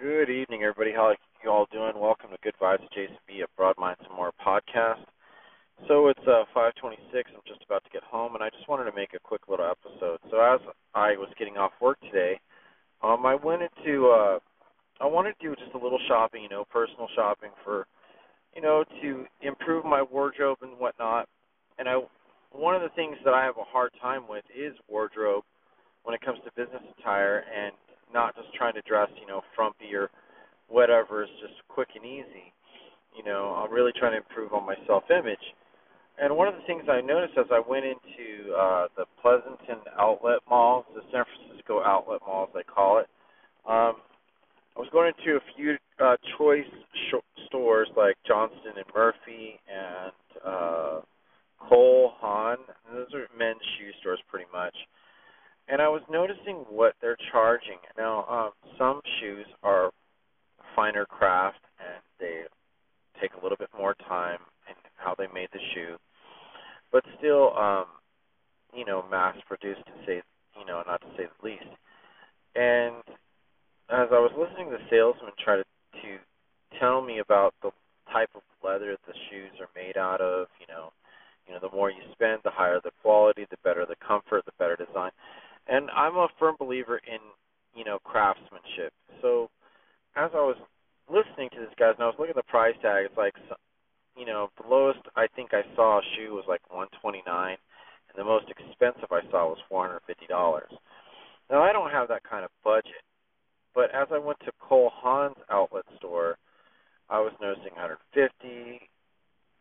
[0.00, 0.92] Good evening, everybody.
[0.94, 1.98] How are you all doing?
[1.98, 3.42] Welcome to Good Vibes Jason B.
[3.42, 5.02] at Broadminds and More podcast.
[5.88, 6.94] So it's uh, 5:26.
[7.34, 9.66] I'm just about to get home, and I just wanted to make a quick little
[9.66, 10.20] episode.
[10.30, 10.60] So as
[10.94, 12.38] I was getting off work today,
[13.02, 14.38] um, I went into uh,
[15.00, 17.88] I wanted to do just a little shopping, you know, personal shopping for,
[18.54, 21.26] you know, to improve my wardrobe and whatnot.
[21.80, 21.98] And I,
[22.52, 25.42] one of the things that I have a hard time with is wardrobe
[26.04, 27.72] when it comes to business attire and
[28.12, 30.10] not just trying to dress, you know, frumpy or
[30.68, 32.52] whatever is just quick and easy.
[33.16, 35.42] You know, I'm really trying to improve on my self-image.
[36.20, 40.40] And one of the things I noticed as I went into uh, the Pleasanton Outlet
[40.48, 43.06] Mall, the San Francisco Outlet Mall, as they call it,
[43.68, 44.02] um,
[44.76, 46.70] I was going into a few uh, choice
[47.10, 50.12] sh- stores like Johnston and Murphy and
[50.44, 51.00] uh,
[51.68, 52.58] Cole Haan.
[52.92, 54.74] Those are men's shoe stores, pretty much
[55.68, 57.78] and I was noticing what they're charging.
[57.96, 59.90] Now, um, some shoes are
[60.74, 62.42] finer craft and they
[63.20, 64.38] take a little bit more time
[64.68, 65.96] in how they made the shoe,
[66.90, 67.86] but still, um,
[68.74, 70.22] you know, mass produced to say,
[70.58, 71.68] you know, not to say the least.
[72.54, 73.02] And
[73.90, 75.64] as I was listening to the salesman try to,
[76.02, 77.70] to tell me about the
[78.12, 80.92] type of leather the shoes are made out of, you know,
[81.46, 84.52] you know, the more you spend, the higher the quality, the better the comfort, the
[84.58, 85.10] better design
[85.68, 87.18] and I'm a firm believer in
[87.74, 88.92] you know craftsmanship.
[89.22, 89.50] So
[90.28, 90.60] as I was
[91.08, 93.32] listening to this guys and I was looking at the price tag, it's like
[94.16, 98.24] you know the lowest I think I saw a shoe was like 129, and the
[98.24, 100.68] most expensive I saw was 450 dollars.
[101.50, 103.00] Now I don't have that kind of budget,
[103.74, 106.36] but as I went to Cole Haan's outlet store,
[107.08, 108.84] I was noticing 150,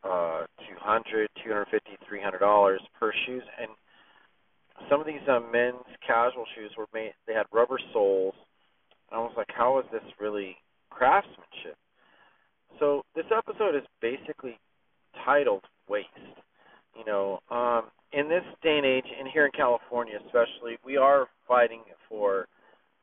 [0.04, 3.72] uh, 200, 250, 300 dollars per shoes, and
[4.90, 7.14] some of these uh, men's casual shoes were made.
[7.26, 8.36] They had rubber soles,
[9.12, 10.56] and I was like, how is this really
[10.90, 11.78] craftsmanship?
[12.80, 14.60] So this episode is basically
[15.26, 16.08] titled "Waste."
[16.98, 21.28] You know, um, in this day and age, and here in California especially, we are
[21.48, 22.48] fighting for,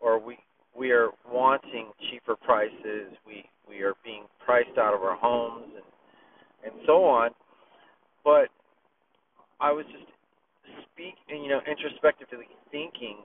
[0.00, 0.38] or we
[0.76, 3.12] we are wanting cheaper prices.
[3.26, 7.31] We we are being priced out of our homes and and so on.
[8.25, 8.48] But
[9.60, 10.06] I was just
[10.93, 13.19] speak and you know introspectively thinking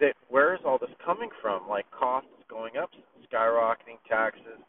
[0.00, 1.68] that where is all this coming from?
[1.68, 2.90] Like costs going up,
[3.32, 4.62] skyrocketing taxes.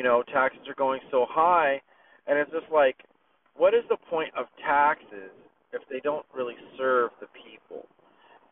[0.00, 1.78] You know, taxes are going so high,
[2.26, 2.96] and it's just like,
[3.54, 5.28] what is the point of taxes
[5.74, 7.84] if they don't really serve the people?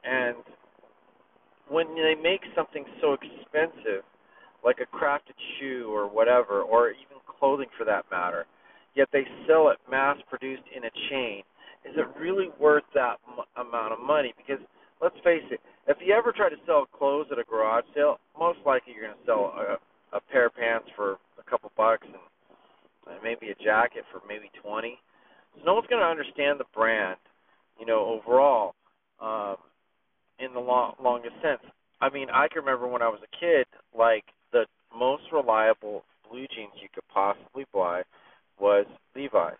[0.05, 0.37] And
[1.71, 4.05] when they make something so expensive,
[4.63, 8.45] like a crafted shoe or whatever, or even clothing for that matter,
[8.95, 11.45] yet they sell it mass produced in a chain
[11.85, 14.35] is it really worth that m- amount of money?
[14.37, 14.63] Because
[15.01, 18.59] let's face it, if you ever try to sell clothes at a garage sale, most
[18.67, 22.19] likely you're going to sell a, a pair of pants for a couple bucks and
[23.23, 24.99] maybe a jacket for maybe twenty.
[25.57, 27.19] So no one's going to understand the brand,
[27.79, 28.75] you know, overall,
[29.21, 29.57] um,
[30.39, 31.63] in the long, longest sense.
[32.01, 36.47] I mean, I can remember when I was a kid, like the most reliable blue
[36.55, 38.03] jeans you could possibly buy
[38.61, 38.87] was
[39.17, 39.59] Levi's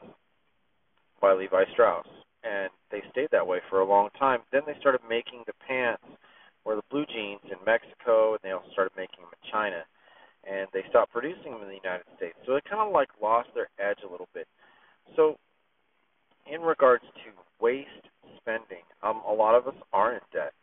[1.21, 2.07] by Levi Strauss,
[2.45, 4.41] and they stayed that way for a long time.
[4.53, 6.05] Then they started making the pants
[6.65, 9.83] or the blue jeans in Mexico, and they also started making them in China,
[10.49, 12.07] and they stopped producing them in the United.
[12.49, 14.49] So they kind of like lost their edge a little bit.
[15.17, 15.37] So,
[16.51, 17.29] in regards to
[17.61, 18.09] waste
[18.41, 20.55] spending, um, a lot of us are in debt,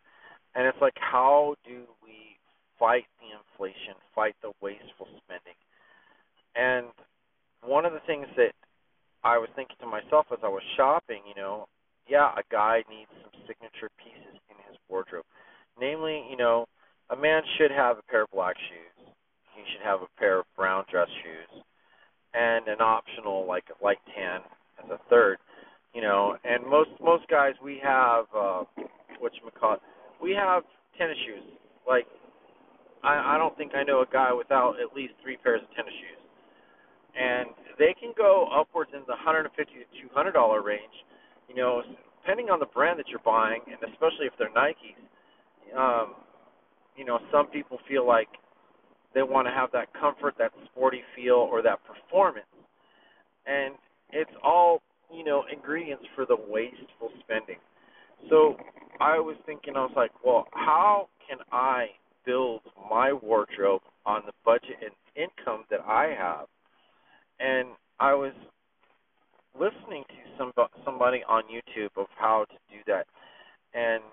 [0.56, 2.42] and it's like, how do we
[2.80, 5.54] fight the inflation, fight the wasteful spending?
[6.56, 6.90] And
[7.62, 8.58] one of the things that
[9.24, 11.68] I was thinking to myself as I was shopping, you know,
[12.10, 15.26] yeah, a guy needs some signature pieces in his wardrobe.
[15.80, 16.66] Namely, you know,
[17.12, 19.14] a man should have a pair of black shoes.
[19.54, 21.64] He should have a pair of brown dress shoes,
[22.36, 24.42] and an optional like light tan
[24.84, 25.38] as a third.
[25.94, 28.64] You know, and most most guys we have uh,
[29.20, 29.78] what you call
[30.22, 30.64] we have
[30.98, 31.44] tennis shoes.
[31.88, 32.06] Like,
[33.04, 35.94] I I don't think I know a guy without at least three pairs of tennis
[35.94, 36.26] shoes
[37.16, 37.50] and
[37.80, 40.94] they can go upwards in the 150 to 200 dollar range.
[41.48, 41.82] You know,
[42.22, 45.00] depending on the brand that you're buying, and especially if they're Nikes.
[45.76, 46.16] Um,
[46.96, 48.30] you know, some people feel like
[49.16, 52.46] they want to have that comfort, that sporty feel, or that performance,
[53.48, 53.74] and
[54.12, 54.82] it's all
[55.12, 57.58] you know ingredients for the wasteful spending.
[58.30, 58.58] So
[59.00, 61.88] I was thinking, I was like, well, how can I
[62.26, 66.48] build my wardrobe on the budget and income that I have?
[67.40, 67.70] and
[68.00, 68.34] I was
[69.54, 70.52] listening to some
[70.84, 73.06] somebody on YouTube of how to do that,
[73.74, 74.04] and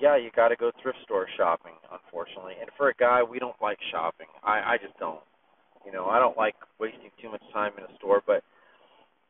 [0.00, 2.54] yeah, you got to go thrift store shopping, unfortunately.
[2.60, 4.26] And for a guy, we don't like shopping.
[4.42, 5.20] I I just don't.
[5.86, 8.42] You know, I don't like wasting too much time in a store, but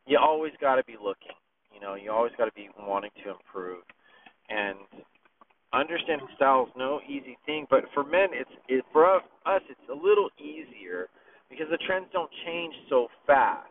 [0.07, 1.37] you always got to be looking.
[1.73, 3.85] You know, you always got to be wanting to improve.
[4.49, 4.79] And
[5.73, 9.95] understanding style is no easy thing, but for men, it's it for us it's a
[9.95, 11.09] little easier
[11.51, 13.69] because the trends don't change so fast.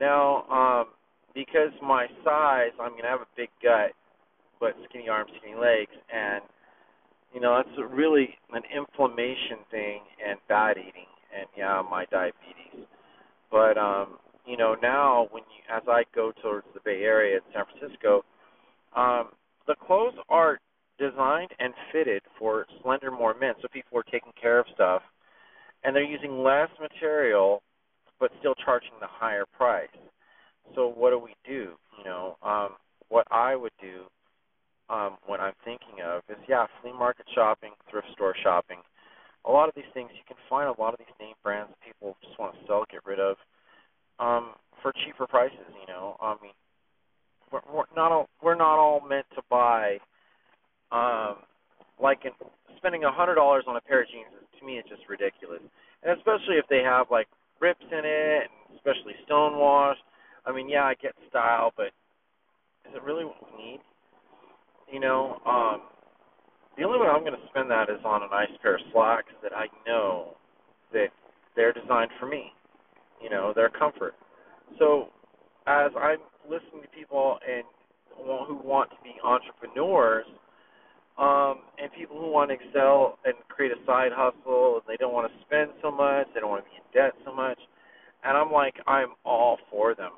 [0.00, 0.86] Now, um,
[1.34, 3.92] because my size, I'm gonna have a big gut,
[4.60, 6.42] but skinny arms, skinny legs, and
[7.34, 12.86] you know that's really an inflammation thing and bad eating, and yeah, my diabetes.
[13.50, 17.42] But um, you know now when you as I go towards the Bay Area in
[17.52, 18.24] San Francisco,
[18.94, 19.30] um,
[19.66, 20.58] the clothes are
[20.98, 25.02] designed and fitted for slender more men, so people are taking care of stuff,
[25.82, 27.62] and they're using less material,
[28.20, 29.88] but still charging the higher price.
[30.74, 31.72] So what do we do?
[31.98, 32.70] You know, um,
[33.08, 34.04] what I would do,
[34.90, 38.78] um, what I'm thinking of is, yeah, flea market shopping, thrift store shopping.
[39.46, 42.16] A lot of these things you can find a lot of these name brands people
[42.22, 43.36] just want to sell, get rid of,
[44.18, 44.52] um,
[44.82, 45.70] for cheaper prices.
[45.80, 46.52] You know, I mean,
[47.52, 49.98] we're, we're not all we're not all meant to buy
[50.92, 51.36] um,
[52.02, 52.32] like in,
[52.76, 54.26] spending a hundred dollars on a pair of jeans
[54.58, 55.62] to me is just ridiculous,
[56.02, 57.28] and especially if they have like
[57.60, 60.02] rips in it, and especially stonewashed.
[60.44, 61.92] I mean, yeah, I get style, but
[62.88, 63.80] is it really what we need?
[64.92, 65.82] You know, um,
[66.76, 69.32] the only way I'm going to spend that is on a nice pair of slacks
[69.42, 70.36] that I know
[70.92, 71.08] that
[71.54, 72.52] they're designed for me.
[73.22, 74.14] You know, their comfort.
[74.78, 75.08] So,
[75.66, 77.64] as I'm listening to people and
[78.16, 80.26] who want to be entrepreneurs
[81.18, 85.12] um, and people who want to excel and create a side hustle, and they don't
[85.12, 87.58] want to spend so much, they don't want to be in debt so much.
[88.24, 90.12] And I'm like, I'm all for them.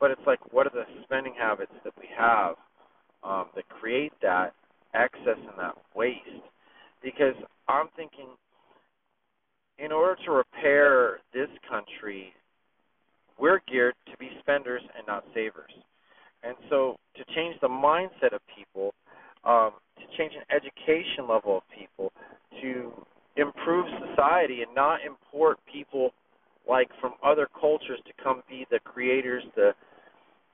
[0.00, 2.56] But it's like, what are the spending habits that we have
[3.22, 4.54] um, that create that
[4.94, 6.20] excess and that waste?
[7.02, 7.34] Because
[7.68, 8.28] I'm thinking,
[9.78, 12.32] in order to repair this country,
[13.38, 15.70] we're geared to be spenders and not savers.
[16.42, 18.94] And so, to change the mindset of people,
[19.44, 22.12] um, to change an education level of people,
[22.62, 22.92] to
[23.36, 26.10] improve society and not import people
[26.68, 29.72] like from other cultures to come be the creators, the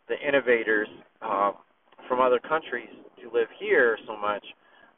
[0.09, 0.89] the innovators
[1.23, 1.55] um,
[2.09, 2.89] from other countries
[3.23, 4.45] to live here so much.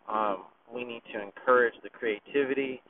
[0.08, 2.82] Um, we need to encourage the creativity,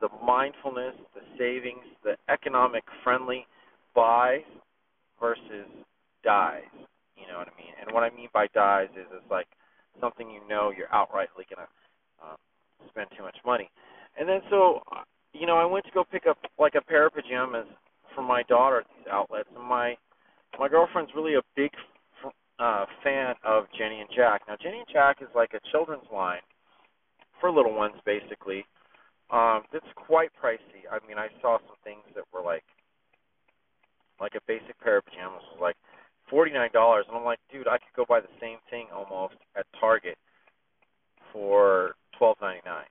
[0.00, 3.46] the mindfulness, the savings, the economic friendly
[3.94, 4.44] buys
[5.20, 5.66] versus
[6.22, 6.68] dies.
[7.16, 7.72] You know what I mean?
[7.80, 9.46] And what I mean by dies is it's like
[10.00, 11.56] something you know you're outrightly to
[12.22, 12.36] um,
[12.90, 13.70] spend too much money.
[14.18, 15.02] And then so, uh,
[15.32, 17.66] you know, I went to go pick up like a pair of pajamas
[18.14, 19.96] for my daughter at these outlets, and my
[20.58, 21.70] my girlfriend's really a big
[22.58, 24.42] uh, fan of Janie and Jack.
[24.48, 26.40] Now, Janie and Jack is like a children's line
[27.40, 28.64] for little ones, basically.
[29.30, 30.86] Um, it's quite pricey.
[30.90, 32.62] I mean, I saw some things that were like
[34.20, 35.76] like a basic pair of pajamas was like
[36.30, 39.34] forty nine dollars, and I'm like, dude, I could go buy the same thing almost
[39.56, 40.16] at Target
[41.32, 42.86] for twelve ninety nine.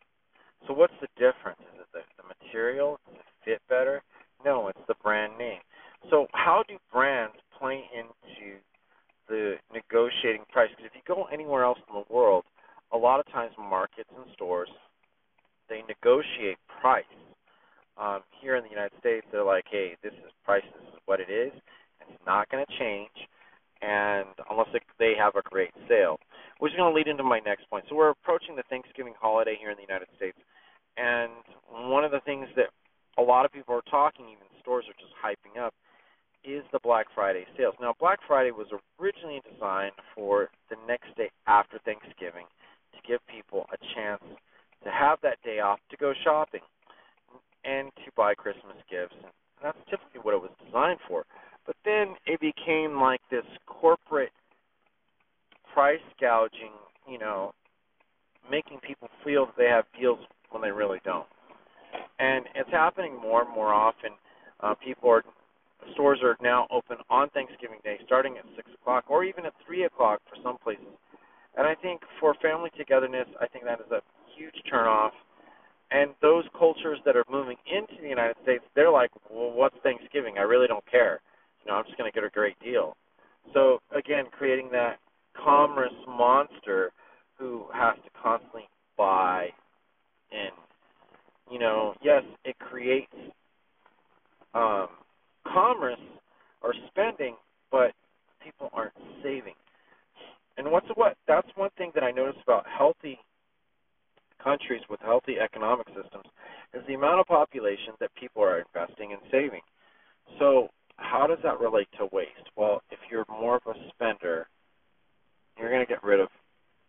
[0.68, 1.62] So what's the difference?
[1.74, 3.00] Is it the, the material?
[3.08, 4.02] Does it fit better?
[4.44, 5.62] No, it's the brand name.
[6.10, 8.60] So how do brands play into
[9.30, 10.70] the negotiating price?
[10.76, 12.44] Because if you go anywhere else in the world,
[12.92, 14.70] a lot of times markets and stores
[15.70, 17.04] they negotiate price.
[17.98, 21.20] Um, here in the United States, they're like, hey, this is price, this is what
[21.20, 21.52] it is.
[22.02, 23.16] It's not going to change,
[23.82, 26.20] and unless it, they have a great sale,
[26.60, 27.86] which is going to lead into my next point.
[27.90, 28.64] So we're approaching the
[29.60, 30.38] Here in the United States,
[30.98, 31.32] and
[31.92, 32.70] one of the things that
[33.18, 35.74] a lot of people are talking, even stores are just hyping up,
[36.44, 37.74] is the Black Friday sales.
[37.82, 38.68] Now, Black Friday was
[39.00, 42.46] originally designed for the next day after Thanksgiving
[42.94, 44.22] to give people a chance
[44.84, 46.62] to have that day off to go shopping
[47.64, 49.16] and to buy Christmas gifts.
[49.18, 49.32] And
[49.64, 51.26] that's typically what it was designed for.
[51.66, 54.32] But then it became like this corporate
[55.74, 56.78] price gouging,
[57.10, 57.54] you know,
[58.50, 60.20] making people feel that they have deals
[60.52, 61.28] when they really don't.
[62.20, 64.12] And it's happening more and more often.
[64.62, 65.24] Uh, people are
[65.94, 69.84] stores are now open on Thanksgiving Day, starting at six o'clock or even at three
[69.84, 70.86] o'clock for some places.
[71.58, 74.02] And I think for family togetherness, I think that is a
[74.38, 75.12] huge turnoff.
[75.92, 80.36] And those cultures that are moving into the United States, they're like, well, what's Thanksgiving?
[80.38, 81.22] I really don't care
[81.66, 82.96] you know, I'm just going to get a great deal.
[83.54, 84.98] So again, creating that
[85.36, 86.92] commerce monster
[87.38, 89.50] who has to constantly buy
[90.32, 90.52] and
[91.52, 93.14] you know, yes, it creates
[94.54, 94.88] um,
[95.46, 96.00] commerce
[96.62, 97.36] or spending,
[97.72, 97.92] but
[98.44, 99.54] people aren't saving.
[100.58, 103.20] And And what's what that's one thing that I notice about healthy
[104.44, 106.26] countries with healthy economic systems
[106.74, 109.62] is the amount of population that people are investing and saving.
[110.40, 112.50] So how does that relate to waste?
[112.56, 114.48] Well, if you're more of a spender,
[115.58, 116.30] you're going to get rid of,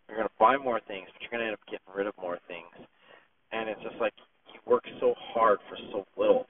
[0.09, 2.15] you're going to buy more things, but you're going to end up getting rid of
[2.21, 2.71] more things.
[3.53, 4.13] And it's just like
[4.53, 6.47] you work so hard for so little.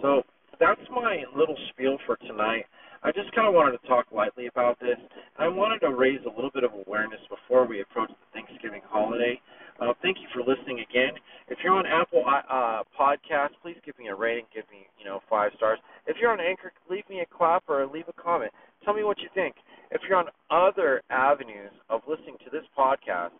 [0.00, 0.22] So
[0.58, 2.66] that's my little spiel for tonight.
[3.02, 4.98] I just kind of wanted to talk lightly about this.
[5.36, 9.40] I wanted to raise a little bit of awareness before we approach the Thanksgiving holiday.
[9.80, 11.10] Uh, thank you for listening again.
[11.48, 14.44] If you're on Apple uh, uh, Podcast, please give me a rating.
[14.54, 15.80] Give me, you know, five stars.
[16.06, 18.52] If you're on Anchor, leave me a clap or leave a comment.
[18.84, 19.56] Tell me what you think.
[19.90, 23.30] If you're on other avenues of listening to this podcast,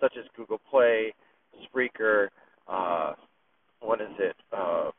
[0.00, 1.14] such as Google Play,
[1.62, 2.28] Spreaker,
[2.66, 3.12] uh,
[3.80, 4.36] what is it?
[4.52, 4.90] Uh,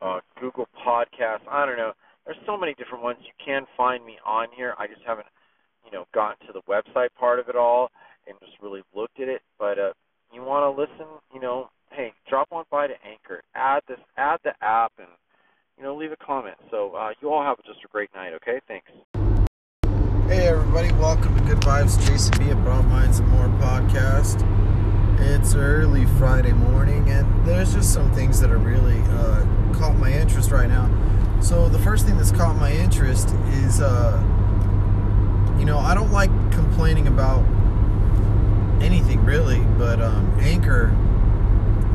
[0.00, 1.46] uh, Google Podcasts.
[1.50, 1.92] I don't know.
[2.26, 3.18] There's so many different ones.
[3.22, 4.74] You can find me on here.
[4.78, 5.26] I just haven't,
[5.84, 7.90] you know, gotten to the website part of it all
[8.26, 9.42] and just really looked at it.
[9.58, 9.92] But uh,
[10.32, 14.40] you want to listen, you know, hey, drop on by to Anchor, add this, add
[14.44, 15.08] the app, and
[15.78, 16.56] you know, leave a comment.
[16.70, 18.32] So uh, you all have just a great night.
[18.34, 18.90] Okay, thanks.
[20.28, 22.50] Hey everybody, welcome to Good Vibes Jason B.
[22.50, 24.40] at Broad Minds and More podcast.
[25.20, 30.12] It's early Friday morning, and there's just some things that are really uh, caught my
[30.12, 30.90] interest right now.
[31.40, 34.20] So the first thing that's caught my interest is, uh,
[35.60, 37.44] you know, I don't like complaining about
[38.82, 40.88] anything really, but um, Anchor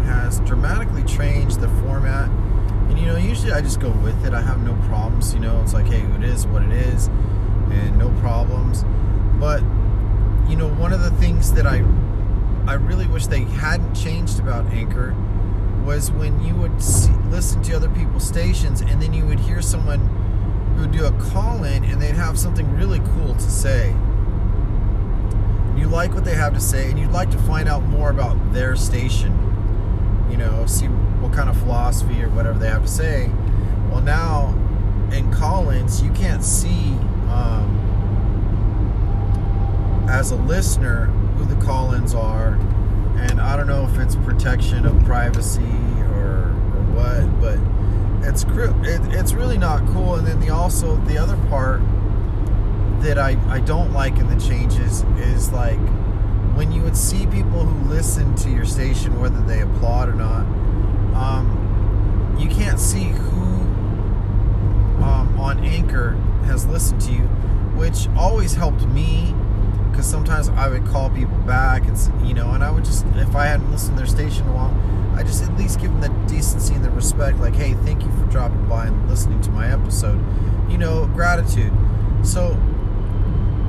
[0.06, 2.30] has dramatically changed the format.
[2.30, 4.34] And you know, usually I just go with it.
[4.34, 5.34] I have no problems.
[5.34, 8.86] You know, it's like, hey, it is what it is, and no problems.
[9.38, 9.60] But
[10.50, 11.84] you know, one of the things that I
[12.68, 15.14] I really wish they hadn't changed about Anchor
[15.86, 19.62] was when you would see, listen to other people's stations and then you would hear
[19.62, 20.00] someone
[20.76, 23.90] who would do a call in and they'd have something really cool to say.
[25.78, 28.54] You like what they have to say and you'd like to find out more about
[28.54, 29.34] their station,
[30.30, 33.30] you know, see what kind of philosophy or whatever they have to say.
[33.90, 34.54] Well, now
[35.12, 36.94] in call-ins, you can't see
[37.30, 37.78] um,
[40.10, 41.06] as a listener
[41.38, 42.58] who the call-ins are,
[43.20, 45.62] and I don't know if it's protection of privacy
[46.14, 47.60] or, or what, but
[48.28, 50.16] it's it, it's really not cool.
[50.16, 51.82] And then the also the other part
[53.02, 55.80] that I, I don't like in the changes is like
[56.56, 60.42] when you would see people who listen to your station, whether they applaud or not,
[61.16, 63.40] um, you can't see who
[65.02, 66.12] um, on Anchor
[66.46, 67.24] has listened to you,
[67.76, 69.34] which always helped me
[70.00, 73.36] because sometimes I would call people back and you know, and I would just if
[73.36, 74.74] I hadn't listened to their station a while,
[75.14, 78.12] I just at least give them the decency and the respect, like, hey, thank you
[78.12, 80.24] for dropping by and listening to my episode,
[80.72, 81.74] you know, gratitude.
[82.24, 82.52] So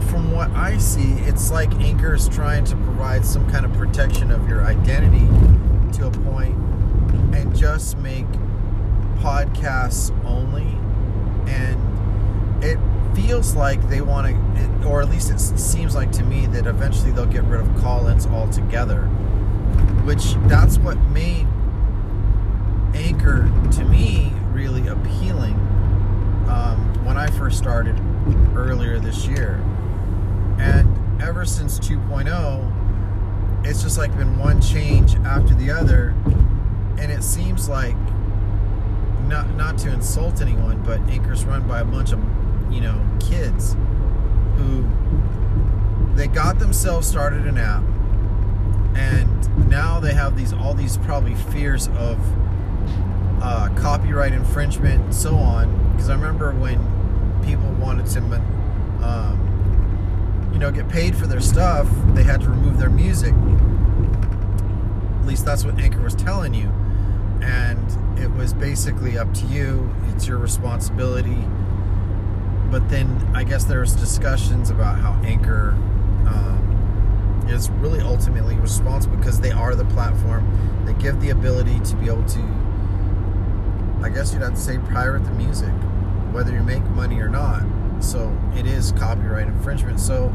[0.09, 4.31] from what I see, it's like Anchor is trying to provide some kind of protection
[4.31, 5.27] of your identity
[5.99, 6.55] to a point
[7.35, 8.29] and just make
[9.19, 10.79] podcasts only.
[11.51, 12.79] And it
[13.15, 17.11] feels like they want to, or at least it seems like to me that eventually
[17.11, 19.03] they'll get rid of call ins altogether.
[20.05, 21.47] Which that's what made
[22.95, 25.55] Anchor to me really appealing
[26.49, 27.99] um, when I first started
[28.57, 29.63] earlier this year.
[30.59, 36.15] And ever since 2.0, it's just like been one change after the other.
[36.99, 37.97] And it seems like,
[39.27, 42.21] not, not to insult anyone, but Anchor's run by a bunch of,
[42.71, 43.77] you know, kids
[44.57, 44.89] who
[46.15, 47.83] they got themselves started an app
[48.97, 52.19] and now they have these all these probably fears of
[53.43, 56.79] uh, copyright infringement and so on because i remember when
[57.43, 58.21] people wanted to
[59.03, 59.51] um,
[60.61, 63.35] know, get paid for their stuff, they had to remove their music.
[65.21, 66.69] At least that's what Anchor was telling you.
[67.43, 71.45] And it was basically up to you, it's your responsibility.
[72.71, 75.71] But then I guess there's discussions about how Anchor
[76.27, 80.85] um, is really ultimately responsible because they are the platform.
[80.85, 82.41] They give the ability to be able to,
[84.03, 85.73] I guess you'd have to say, pirate the music,
[86.33, 87.63] whether you make money or not.
[87.99, 89.99] So it is copyright infringement.
[89.99, 90.33] So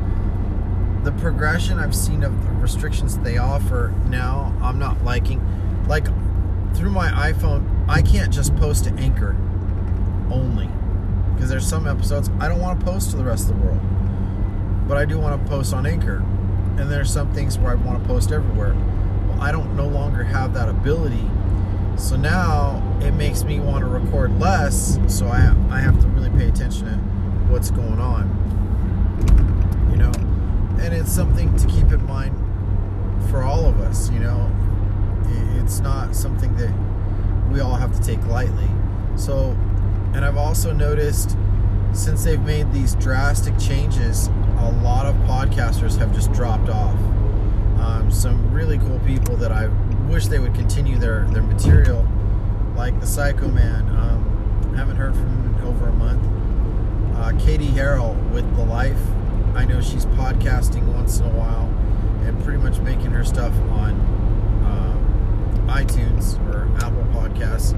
[1.04, 5.42] the progression I've seen of the restrictions they offer now, I'm not liking.
[5.88, 6.06] Like
[6.75, 9.38] through my iPhone, I can't just post to Anchor
[10.30, 10.70] only
[11.36, 13.80] because there's some episodes I don't want to post to the rest of the world,
[14.88, 16.24] but I do want to post on Anchor.
[16.77, 18.74] And there's some things where I want to post everywhere.
[18.74, 21.30] Well, I don't no longer have that ability.
[21.98, 26.30] So now it makes me want to record less, so I I have to really
[26.32, 26.92] pay attention to
[27.51, 28.30] what's going on.
[29.92, 30.12] You know,
[30.84, 32.36] and it's something to keep in mind
[33.30, 34.10] for all of us.
[34.10, 34.51] You know,
[35.62, 36.74] it's not something that
[37.51, 38.70] we all have to take lightly.
[39.15, 39.58] So,
[40.15, 41.36] and I've also noticed
[41.91, 44.27] since they've made these drastic changes,
[44.60, 46.95] a lot of podcasters have just dropped off.
[47.79, 49.67] Um, some really cool people that I
[50.10, 52.07] wish they would continue their, their material,
[52.77, 53.89] like the Psycho Man.
[53.89, 56.24] Um, haven't heard from him in over a month.
[57.17, 59.01] Uh, Katie Harrell with The Life.
[59.53, 61.67] I know she's podcasting once in a while
[62.25, 63.93] and pretty much making her stuff on
[64.63, 67.74] uh, iTunes or Apple Podcasts.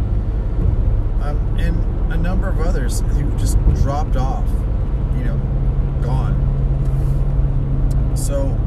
[1.24, 4.48] Um, and a number of others who just dropped off,
[5.18, 5.38] you know,
[6.02, 6.36] gone.
[8.16, 8.58] So,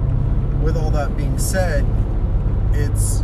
[0.63, 1.85] with all that being said,
[2.73, 3.23] it's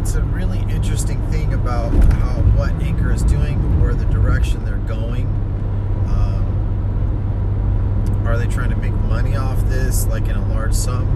[0.00, 4.76] it's a really interesting thing about how what Anchor is doing, where the direction they're
[4.78, 5.26] going.
[6.08, 6.46] Um,
[8.26, 11.06] are they trying to make money off this, like in a large sum?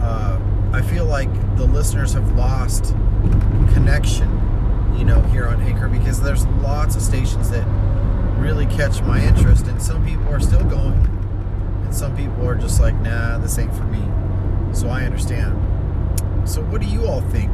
[0.00, 0.40] Uh,
[0.72, 2.94] I feel like the listeners have lost
[3.74, 4.30] connection,
[4.96, 7.66] you know, here on Anchor because there's lots of stations that
[8.38, 11.04] really catch my interest, and some people are still going,
[11.84, 14.02] and some people are just like, nah, this ain't for me.
[14.74, 15.54] So I understand.
[16.48, 17.50] So, what do you all think?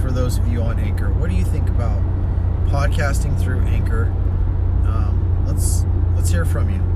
[0.00, 2.02] For those of you on Anchor, what do you think about
[2.68, 4.04] podcasting through Anchor?
[4.86, 6.93] Um, let's let's hear from you.